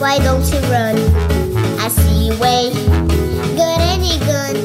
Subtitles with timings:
[0.00, 0.96] Why don't you run?
[1.78, 2.70] I see you way,
[3.54, 4.56] good any good.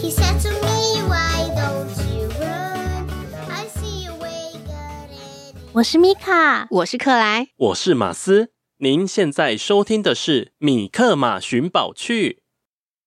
[0.00, 3.08] He said to me, Why don't you run?
[3.50, 5.54] I see you way, good any.
[5.72, 8.52] 我是米卡，我是克莱，我是马斯。
[8.78, 12.30] 您现在收听的是《米克马寻宝趣》。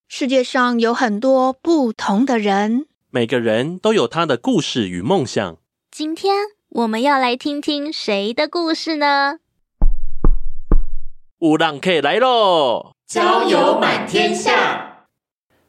[0.10, 5.58] 世界上有很多不同的人，每个人都有他的故事与梦想。
[5.90, 6.36] 今天
[6.68, 9.38] 我们要来听听谁的故事呢？
[11.46, 12.94] 有人客来喽！
[13.06, 15.06] 交友满天下。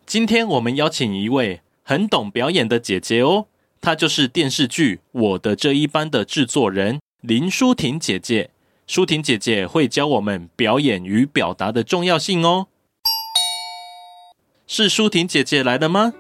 [0.07, 3.47] 今天我们邀请一位很懂表演的姐姐哦，
[3.83, 8.49] 她就是电视剧《我的这一班》的制作人林舒婷姐姐。
[8.87, 12.69] 舒婷姐姐会教我们表演与表达的重要性哦。
[14.67, 16.15] 是舒婷姐姐来了吗？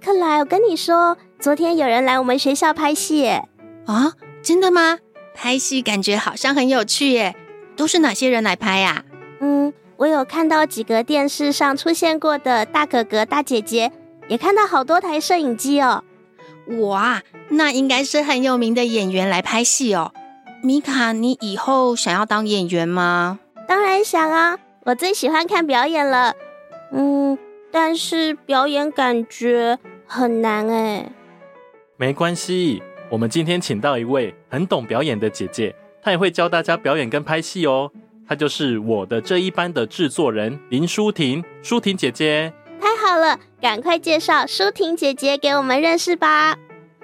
[0.00, 3.48] 克莱，我跟你说，昨天有人来我们学校拍戏耶。
[3.86, 5.00] 啊，真的吗？
[5.34, 7.34] 拍戏感觉好像很有趣耶。
[7.78, 9.04] 都是哪些人来拍呀？
[9.38, 13.92] 嗯，我有看到几个电视上出现过的大哥哥、大姐姐，
[14.26, 16.02] 也看到好多台摄影机哦。
[16.80, 20.12] 哇，那应该是很有名的演员来拍戏哦。
[20.60, 23.38] 米卡，你以后想要当演员吗？
[23.68, 26.34] 当然想啊，我最喜欢看表演了。
[26.92, 27.38] 嗯，
[27.70, 31.12] 但是表演感觉很难哎。
[31.96, 37.90] 没关系，我们今天请到一位很懂表演的姐姐，她也会教大家表演跟拍戏哦。
[38.26, 42.52] 她就是我的这一班的制作人林舒婷，舒婷姐姐。
[42.80, 46.56] 太好了，赶快介绍舒婷姐姐给我们认识吧。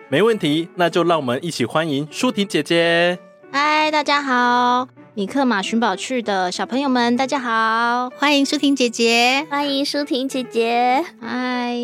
[0.09, 3.19] 没问题，那就让我们一起欢迎舒婷姐姐。
[3.51, 11.75] 嗨，大家好，米克马寻宝趣的小朋友们，大家好，欢迎舒婷姐姐，欢迎舒婷姐姐，嗨，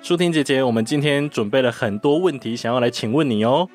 [0.00, 3.68] 舒婷姐姐，我们今天准备了很多问题，想要来请问你哦。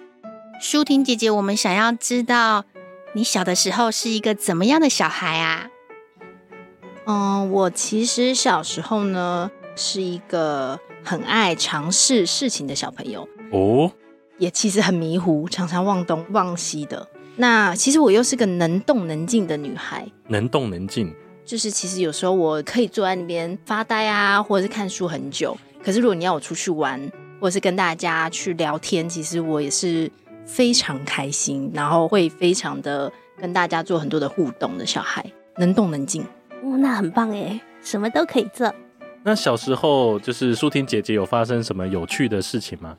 [0.60, 2.64] 舒婷姐姐，我们想要知道
[3.14, 5.68] 你小的时候是一个怎么样的小孩啊？
[7.06, 13.92] 嗯，我其实小时候呢是一个很爱尝试事情的小朋友哦，
[14.38, 17.08] 也其实很迷糊，常常忘东忘西的。
[17.36, 21.14] 那其实我又是个能动能静的女孩，能动能静，
[21.46, 25.56] 就是其实有时候我可以坐在那边发呆啊，或者是看书很久。
[25.84, 27.00] 可是如果你要我出去玩，
[27.40, 30.10] 或者是跟大家去聊天，其实我也是
[30.46, 35.26] 非常开心，然后会非常的跟大家做很多的互动的小孩，
[35.58, 36.24] 能动能静。
[36.64, 38.74] 哦，那很棒哎，什么都可以做。
[39.24, 42.98] 那小时候就是舒婷姐姐有发生什么有趣的事情吗？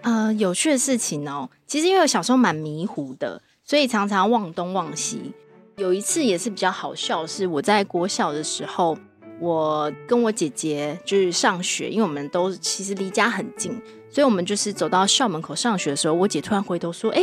[0.00, 3.40] 呃，有趣的事情哦，其实因为我小时候蛮迷糊的。
[3.64, 5.32] 所以常常忘东忘西。
[5.76, 8.98] 有一次也是比较好笑，是我在国小的时候，
[9.38, 13.80] 我跟我姐姐就是上学，因为我们都其实离家很近，
[14.12, 17.22] 所以我们就是走到校门口上学的时候，我姐突然回头说：“哎，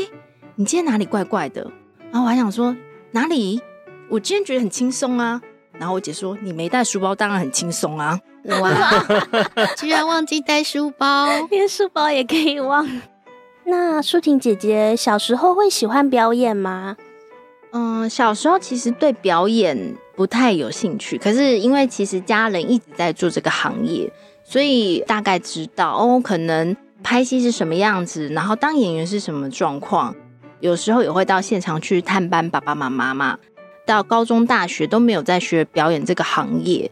[0.56, 1.62] 你今天哪里怪怪的？”
[2.12, 2.76] 然后我还想说
[3.12, 3.62] 哪里？
[4.10, 5.40] 我今天觉得很轻松啊。
[5.78, 8.20] 然后我姐说：“你没带书包，当然很轻松啊。”
[8.60, 8.72] 哇，
[9.78, 12.90] 居然忘记带书包， 连书包也可以忘。
[13.66, 16.98] 那舒婷姐姐小时候会喜欢表演吗？
[17.72, 24.12] 嗯，小时候其实对表演不太有兴趣，可是因为其实家人一直在做这个行业，
[24.50, 30.16] 所以大概知道哦，可能拍戏是什么样子，然后当演员是什么状况。
[30.60, 33.38] 有时候也会到现场去探班爸爸妈妈嘛。
[33.86, 36.90] 到高中、大学都没有在学表演这个行业。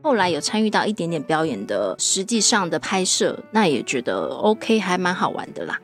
[0.00, 5.80] 后来有参与到一点点表演的实际上的拍摄，那也觉得 OK，还蛮好玩的啦。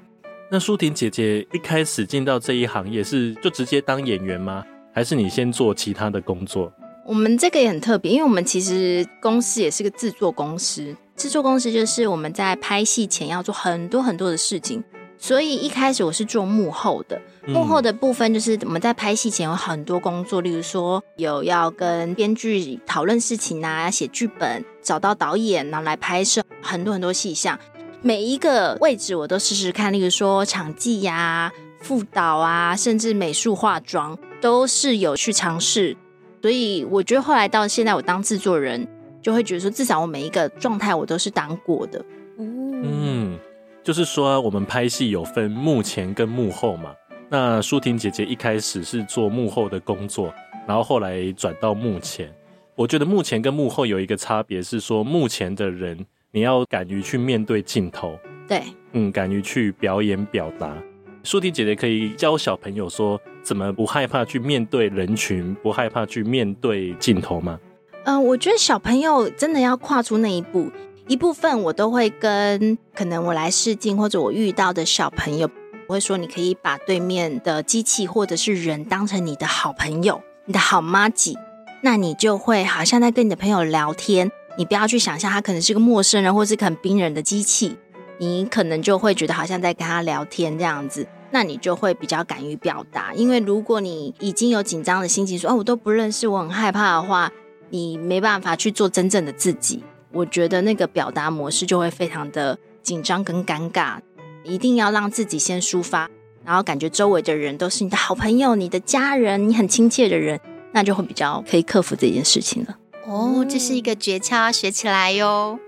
[0.52, 4.64] 那舒婷姐姐一开始进到这一行业是就直接当演员吗？
[4.94, 6.72] 还是你先做其他的工作？
[7.04, 10.94] 我们这个也很特别，因为我们其实公司也是个制作公司。
[11.18, 14.84] 制作公司就是我们在拍戏前要做很多很多的事情，
[15.18, 17.20] 所以一开始我是做幕后的。
[17.44, 27.58] 幕后的部分就是我们在拍戏前有很多工作，例如说有要跟编剧讨论事情啊，写剧本，找到导演，然后来拍摄很多很多细项。
[28.00, 35.96] 每一个位置我都试试看，例如说场记呀、啊、副导啊，甚至美术化妆，都是有去尝试。
[36.40, 38.86] 所以我觉得后来到现在，我当制作人
[39.28, 42.02] 就会觉得说，至少我每一个状态我都是当过的。
[42.38, 43.38] 嗯，
[43.84, 46.94] 就是说我们拍戏有分幕前跟幕后嘛。
[47.28, 50.32] 那舒婷姐姐一开始是做幕后的工作，
[50.66, 52.34] 然后后来转到幕前。
[52.74, 60.74] 我觉得幕前跟幕后有一个差别是说，幕前的人你要敢于去面对镜头，对，嗯，敢于去表演表达。
[61.22, 67.60] 舒婷姐姐可以教小朋友说，怎么不害怕去面对人群，不害怕去面对镜头吗？
[68.08, 70.72] 嗯、我觉得小朋友真的要跨出那一步。
[71.08, 75.50] 一部分我都会跟可能我来试镜或者我遇到的小朋友，
[75.88, 81.36] 我会说，你可以把对面的机器或者是人当成你的好朋友，你的好妈吉，
[81.82, 84.30] 那你就会好像在跟你的朋友聊天。
[84.56, 87.76] 你不要去想象他可能是个陌生人，或是很冰冷的机器，
[88.16, 91.06] 你可能就会觉得好像在跟他聊天这样子。
[91.30, 97.30] 那你就会比较敢于表达，因为如果你已经有紧张的心情说，哦、我都不认识，我很害怕的话，
[97.70, 99.82] 你没办法去做真正的自己。
[100.12, 103.98] 我觉得那个表达模式就会非常的紧张跟尴尬。
[104.44, 106.08] 一定要让自己先抒发，
[106.42, 110.40] 然后感觉周围的人都是你的好朋友、你的家人、你很亲切的人，
[110.72, 112.78] 那就会比较可以克服这件事情了。
[113.06, 115.58] 哦，这是一个诀窍，学起来哟。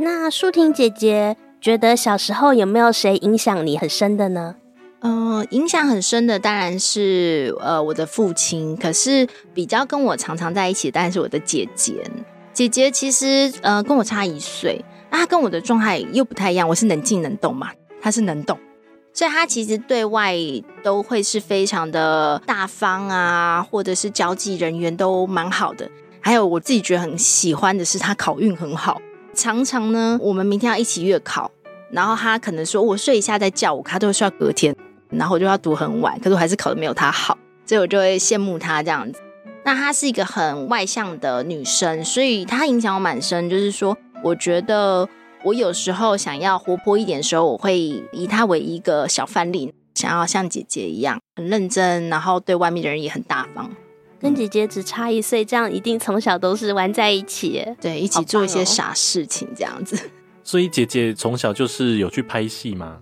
[0.00, 4.56] 那舒婷姐姐觉得小时候有没有谁影响你很深的呢？
[5.02, 12.02] 嗯、呃，影响很深的当然是呃我的父亲，可是比较跟我常常在一起当然是我的姐姐。
[12.52, 16.68] 姐姐其实呃跟我差一岁，那她跟我的状态又不太一样。
[16.68, 17.70] 我是能静能动嘛，
[18.02, 18.58] 她是能动，
[19.14, 20.36] 所以她其实对外
[20.82, 25.88] 都会是非常的大方啊，或者是交际人缘都蛮好的。
[26.20, 29.00] 还有我自己觉得很喜欢的是，她考运很好，
[29.32, 31.50] 常常呢我们明天要一起月考，
[31.90, 34.76] 然后她可能说我睡一下再叫我，她都会需要隔天。
[35.10, 37.36] 然后我就要读很晚，可是我还是考的没有她好，
[37.66, 39.20] 所以我就会羡慕她这样子。
[39.64, 43.50] 那她是一个很外向的女生，所以她影响我蛮深。
[43.50, 45.08] 就是说，我觉得
[45.42, 53.70] 我有时候想要活泼一点的时候，我会以她为一个小范例，想要像姐姐一样很认真，然后对外面的人也很大方。
[54.20, 59.98] 跟姐姐只差一岁，这样一定从小都是玩在一起，对，一起做一些傻事情这样子。
[60.44, 62.98] 所以姐姐从小就是有去拍戏吗？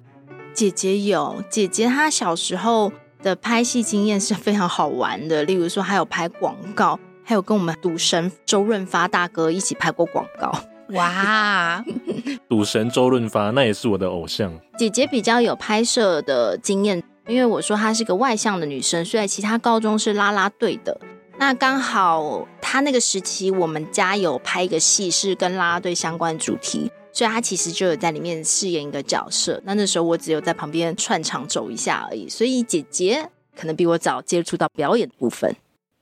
[0.58, 5.44] 姐姐有，姐姐她小时候的拍戏经验是非常好玩的。
[5.44, 10.52] 例如说，还有拍广告，还有跟我们赌神周润发大哥一起拍过广告。
[10.94, 11.84] 哇，
[12.50, 14.52] 赌神周润发那也是我的偶像。
[14.76, 21.00] 姐姐比较有拍摄的经验，因为我说她是个外向的女生，所以其他高中是啦啦队的。
[21.38, 26.90] 那刚好她那个时期，我们家有拍一个戏，是跟啦啦队相关的主题。
[27.18, 32.28] 所以他其实就有在里面饰演一个角色，那那时候我只有在旁边串场走一下而已。
[32.28, 35.52] 所以姐姐可能比我早接触到表演的部分。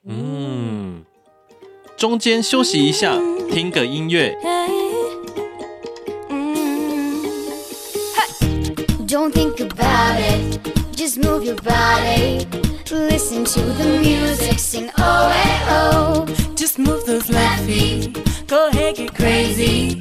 [0.05, 1.03] 嗯，
[1.97, 3.19] 中间休息一下，
[3.51, 4.37] 听个音乐。
[9.07, 10.61] Don't think about it,
[10.95, 12.47] just move your body,
[12.91, 18.13] listen to the music, sing oh hey oh, just move those left feet,
[18.47, 19.99] go ahead get crazy.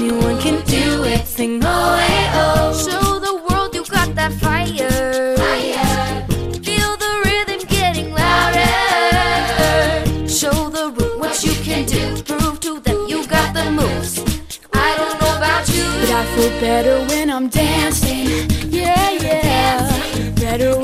[0.00, 1.26] Anyone can do it.
[1.26, 2.72] Sing oh hey oh.
[2.72, 5.36] Show the world you got that fire.
[5.36, 6.26] Fire.
[6.64, 8.72] Feel the rhythm getting louder.
[10.26, 12.22] Show the room what you can do.
[12.22, 14.18] Prove to them you got the moves.
[14.72, 18.48] I don't know about you, but I feel better when I'm dancing.
[18.72, 20.32] Yeah yeah.
[20.36, 20.79] Better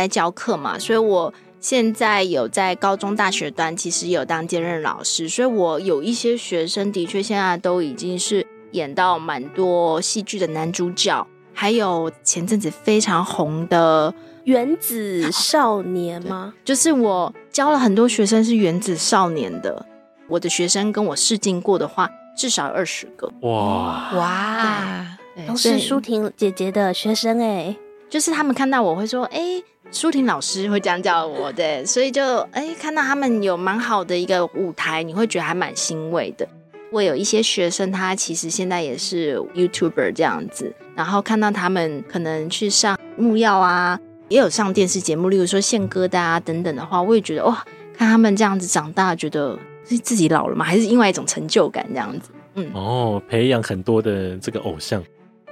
[0.00, 14.14] 在教课嘛，所以我现在有在高中、大学端，其实有当兼任老师，所以我有一些学生的确现在都已经是演到蛮多戏剧的男主角，还有前阵子非常红的
[14.44, 16.54] 原子少年 吗？
[16.64, 19.84] 就是我教了很多学生是原子少年的，
[20.28, 23.30] 我的学生跟我试镜过的话，至少有二十个。
[23.42, 27.76] 哇哇，都是舒婷姐姐的学生哎，
[28.08, 36.46] 就是他们看到我会说，哎、欸，舒婷老师会这样叫我的，所以就哎、欸、看到他们有蛮好的一个舞台，你会觉得还蛮欣慰的。
[36.92, 47.64] 我有一些学生，他其实现在也是 YouTuber 这样子，然后看到他们可能去上木曜啊，也有上电视节目，例如说献歌的啊等等的话，我也觉得哇，
[47.96, 50.64] 看他们这样子长大，觉得是自己老了吗？
[50.64, 52.30] 还是另外一种成就感这样子？
[52.54, 55.02] 嗯，哦，培养很多的这个偶像。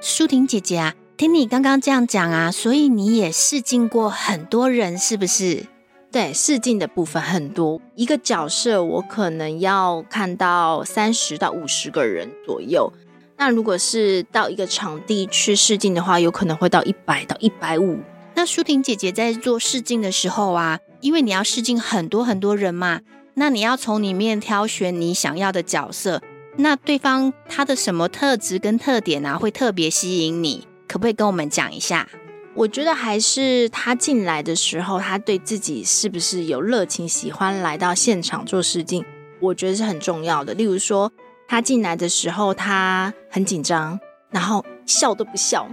[0.00, 5.66] 舒婷姐姐啊，听你刚刚这样讲啊，所以你也试镜过很多人，是不是？
[6.12, 12.92] 对，试镜的部分很多，一个角色我可能要看到三十到五十个人左右。
[13.36, 17.98] 那如果是到一个场地去试镜的话，有可能会到一百到一百五。
[18.36, 23.00] 那舒婷姐姐在做试镜的时候啊，因为你要试镜很多很多人嘛，
[23.34, 26.22] 那你要从里面挑选你想要的角色。
[26.58, 30.68] 那对方他的什么特质跟特点啊，会特别吸引你？
[30.88, 32.08] 可不可以跟我们讲一下？
[32.54, 39.04] 我觉得还是他进来的时候，他对自己是不是有热情，喜欢来到现场做试镜，
[39.38, 40.54] 我觉得是很重要的。
[40.54, 41.12] 例如说，
[41.46, 45.68] 他进来的时候他很紧张，然后笑都不笑。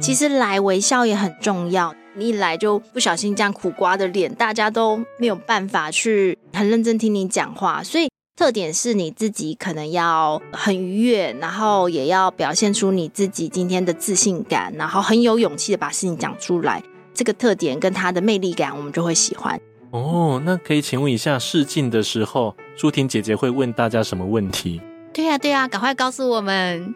[0.00, 1.94] 其实来微笑也很重要。
[2.14, 8.08] 你一来就不小心这样苦瓜的脸，大家都没有办法去很认真听你讲话，所以。
[8.36, 16.82] 特点是你自己可能要很愉悦，然后也要表现出你自己今天的自信感，然后很有勇气的把事情讲出来。
[17.14, 19.58] 这个特点跟他的魅力感，我们就会喜欢。
[19.90, 24.82] 哦，那可以请问一下，试镜的时候，舒婷姐姐会问大家什么问题？
[25.14, 26.94] 对呀，对呀，赶快告诉我们。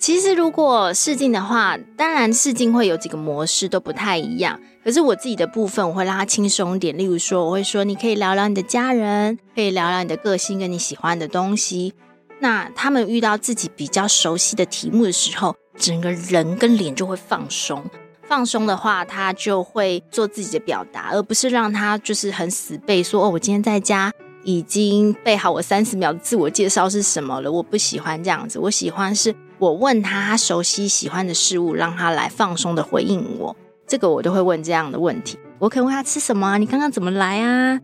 [0.00, 4.58] 其实，如果试镜的话，当然试镜会有几个模式都不太一样。
[4.82, 6.96] 可是我自己的部分，我会让它轻松点。
[6.96, 11.92] 例如说，我会说你可以聊聊你的家人，可以聊聊你的个性跟你喜欢的东西。
[12.38, 17.84] 那他们遇到自己比较熟悉的题目的时候，整个人跟脸就会放松。
[18.22, 24.10] 放松的话，他就会做自己的表达，而不是让他就是很死背说哦，我今天在家
[24.44, 27.52] 已经背好我三十秒的自我介绍是什么了。
[27.52, 29.34] 我不喜欢这样子，我喜欢是。
[29.60, 33.54] 我问他他熟悉喜欢的事物，让他来放松的回应我。
[33.86, 35.38] 这个我都会问这样的问题。
[35.58, 36.56] 我可以问他吃什么啊？
[36.56, 37.78] 你刚刚怎么来啊？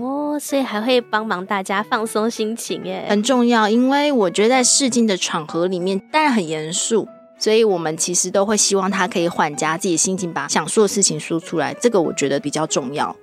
[0.00, 3.68] 哦，所以还会帮忙大家放松心情耶，很重要。
[3.68, 7.06] 因为我觉得在试镜的场合里面，当然很严肃，
[7.38, 11.72] 所以我们其实都会希望他可以缓颊自己心情，把想说的事情说出来。
[11.74, 13.14] 这个我觉得比较重要，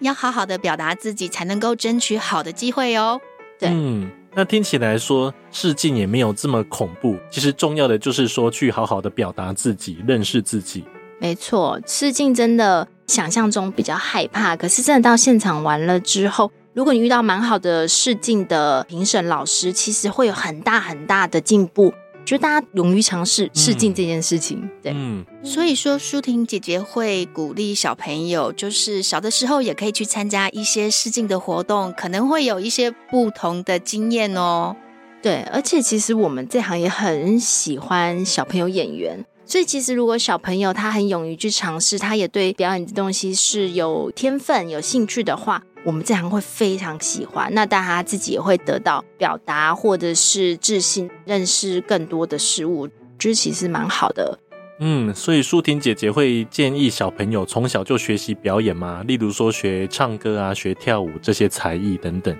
[0.00, 3.18] 要好好的表达自己，才能够争取好的机会哦。
[3.58, 3.70] 对。
[3.72, 10.84] 嗯那听起来说试镜也没有这么恐怖，其实重要的就是说去好好的表达自己，认识自己。
[11.18, 21.94] 没错，试镜真的想象中比较害怕，可是真的到现场完了之后，如果你遇到蛮好的试镜的评审老师，其实会有很大很大的进步。
[22.26, 34.74] 就大家勇于尝试试镜这件事情，嗯、对，嗯，所以说舒婷姐姐会鼓励小朋友，就是小的时候也可以去参加一些试镜的活动，可能会有一些不同的经验哦。
[35.22, 45.62] 对，而且其实我们这行也很喜欢小朋友演员，所以其实如果小朋友他很勇于去尝试，他也对表演的东西是有天分、有兴趣的话。
[45.86, 54.36] 我们这行会非常喜欢，那大家自己也会得到表达，或者是自信，认识更多的事物，就是其实蛮好的。
[54.80, 59.04] 嗯，所以舒婷姐姐会建议小朋友从小就学习表演吗？
[59.06, 62.36] 例如说学唱歌啊、学跳舞这些才艺等等。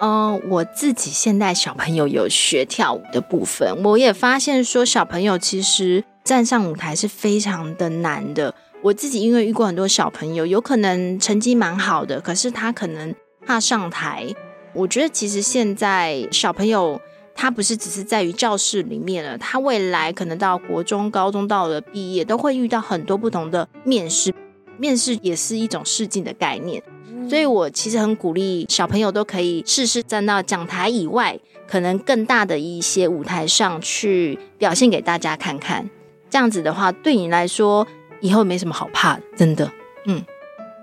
[0.00, 8.54] 嗯、呃，我自己现在小朋友有学跳舞的部分，我也发现说小朋友其实站上舞台是非常的难的。
[8.80, 13.12] 我自己因为遇过很多小朋友，有可能成绩蛮好的，可是他可能
[13.44, 14.26] 怕上台。
[14.72, 17.00] 我觉得其实现在小朋友
[17.34, 24.32] 他不是只是在于教室里面了，他未来可能到国中、高中到了毕业，都会遇到很多不同的面试。
[24.76, 26.80] 面试也是一种试镜的概念，
[27.28, 35.90] 所以我其实很鼓励小朋友都可以试试站到讲台以外，可能更大的一些舞台上去表现给大家看看。
[36.30, 37.84] 这样子的话，对你来说。
[38.20, 39.70] 以后没什么好怕的，真的。
[40.06, 40.24] 嗯，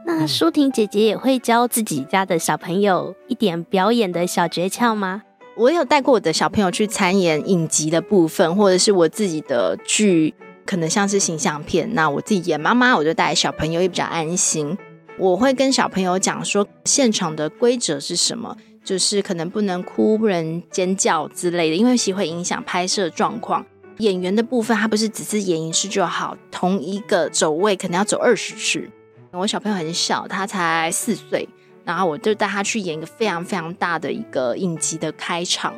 [0.06, 5.24] 那舒婷姐姐也会教自己家的小朋友一点表演的小诀窍吗？
[5.58, 10.34] 我有带过我的小朋友去参演影集的部分，或者是我自己的剧，
[10.66, 11.90] 可能像是形象片。
[11.94, 14.78] 那我自己演妈妈，我就带小朋友也比较安心。
[15.18, 23.66] 我会跟小朋友讲说，现场的规则是什么，就是可能不能哭、不能尖叫之类的，因为其实会影响拍摄状况。
[24.00, 28.90] 演员的部分，他不是只是演一次就好，同一个走位可能要走二十次。
[29.32, 31.48] 我小朋友很小，他才四岁，
[31.84, 35.74] 然后我就带他去演一个非常非常大的一个影集的开场。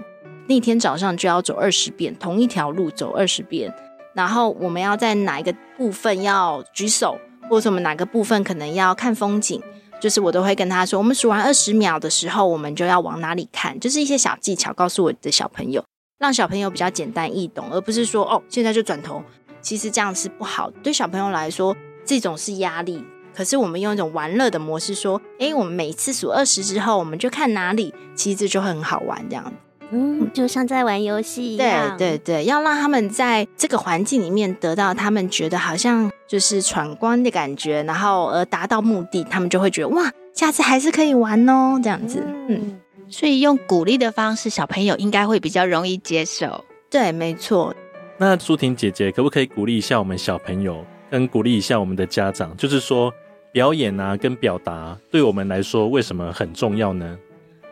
[0.48, 3.74] 那天早上就要走二十遍，同一条路走二十遍。
[4.14, 7.20] 然后我们要在哪一个部分要举手，
[7.50, 9.62] 或者我们哪个部分可能要看风景，
[10.00, 15.84] 就是我都会跟他说，我们数完二十秒的时候，我们就要往哪里看，就是一些小技巧，告诉我的小朋友。
[16.20, 19.22] 让小朋友比较简单易懂，而不是说哦，现在就转头。
[19.62, 23.04] 其实这样是不好，对小朋友来说，这种是压力。
[23.36, 29.54] 可是我们用一种玩乐的模式说，诶，我们每次数二十之后，我们就看哪里，其实这就会很好玩，这样。
[29.92, 31.96] 嗯，就像在玩游戏一样。
[31.98, 42.24] 对对对，要让他们在这个环境里面得到他们觉得好像就是闯关的感觉，然后而达到目的，他们就会觉得哇，下次还是可以玩哦，这样子。
[42.50, 42.80] 嗯。
[43.10, 46.64] 所以用鼓励的方式，小朋友应该会比较容易接受。
[46.90, 47.76] 对，没错。
[48.18, 52.56] 那舒婷姐姐可不可以鼓励一下我们小朋友，跟鼓励一下我们的家长？
[52.58, 53.14] 就是说，
[53.52, 57.18] 表演啊，跟表达对我们来说为什么很重要呢？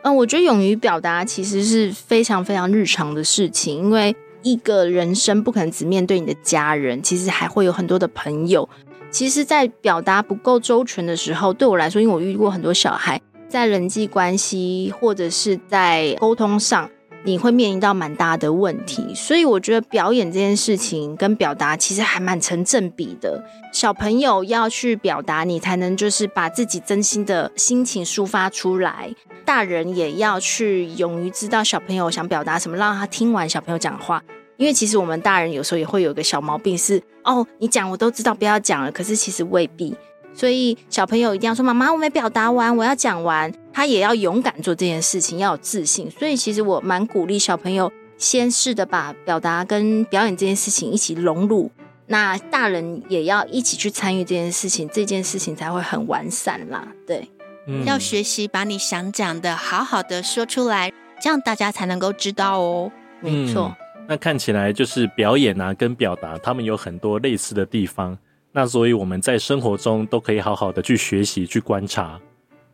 [0.02, 8.68] 嗯，我觉得勇于表达其实是非常非常日常的事情，因为一个人生不可能只面对你的家人，其实还会有很多的朋友。
[9.10, 13.20] 其实，在表达不够周全的时候，对我来说，因为我遇过很多小孩。
[13.48, 16.90] 在人际关系或者是在沟通上，
[17.24, 23.44] 你会面临到蛮大的问题，所以我觉得表演这件事情跟表达其实还蛮成正比的。
[23.72, 29.12] 小朋友要去表达，你才能就是把自己真心的心情抒发出来；
[29.44, 34.22] 大人也要去勇于知道小朋友想表达什么，让他听完小朋友讲话。
[34.56, 38.90] 因为其实我们大人有时候也会有一个小毛病是，哦，你讲我都知道，不要讲了。
[38.90, 39.94] 可是其实未必。
[40.36, 46.10] 所以小朋友一定要说：“妈妈，我没表达完，我要讲完。”他也要勇敢做这件事情，要有自信。
[46.10, 51.70] 所以其实我蛮鼓励小朋友先试着把表达跟表演这件事情一起融入，
[52.06, 56.86] 那大人也要一起去参与这件事情，这件事情才会很完善啦。
[57.06, 57.28] 对，
[57.66, 62.90] 嗯，要学习把你想讲的好好的说出来，这样大家才能够知道哦。
[63.20, 68.16] 没错，嗯，那看起来就是表演啊跟表达，他们有很多类似的地方。
[68.56, 72.18] 那所以我们在生活中都可以好好的去学习、去观察。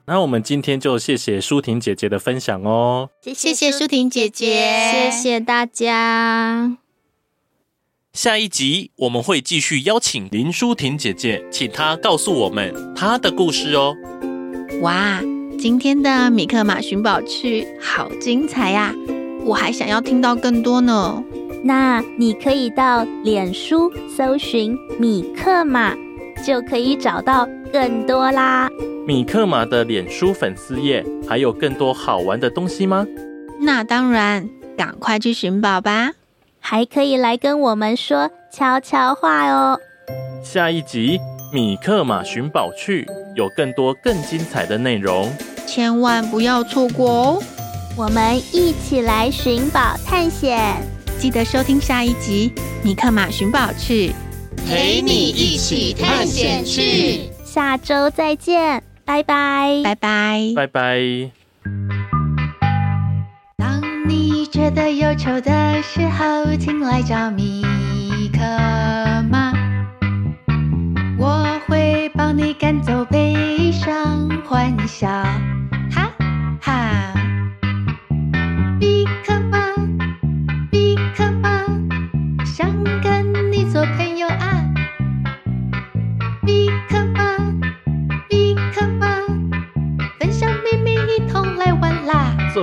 [0.07, 6.79] 那我们今天就谢谢舒婷姐姐的分享哦，谢谢舒婷姐姐，谢谢大家。
[8.13, 13.97] 下一集我们会继续邀请林舒婷姐姐，请她告诉我们她的故事哦。
[14.83, 15.21] 哇，
[15.59, 18.95] 今天的米克马寻宝趣好精彩呀！
[19.45, 21.25] 我还想要听到更多呢。
[21.65, 25.95] 那你可以到脸书搜寻米克马，
[26.45, 28.69] 就可以找到更多啦。
[29.07, 33.07] 米克马的脸书粉丝页还有更多好玩的东西吗？
[33.61, 36.13] 那当然，赶快去寻宝吧！
[36.59, 39.79] 还可以来跟我们说悄悄话哦。
[40.43, 41.19] 下一集
[41.53, 45.33] 米克马寻宝去有更多更精彩的内容，
[45.67, 47.43] 千万不要错过哦！
[47.97, 50.92] 我们一起来寻宝探险。
[51.19, 54.09] 记得收听下一集《米克马寻宝去》，
[54.67, 57.31] 陪你一起探险去。
[57.45, 61.31] 下周再见，拜拜，拜拜，拜拜。
[63.57, 67.63] 当你觉得忧愁的时候，请来找米
[68.33, 68.41] 克
[69.31, 69.53] 马，
[71.19, 75.09] 我会帮你赶走悲伤，欢笑。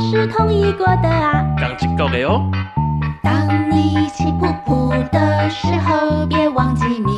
[0.00, 1.44] 是同意过的啊。
[1.58, 2.42] 刚经过的哦。
[3.22, 7.15] 当你气噗噗的时候，别忘记米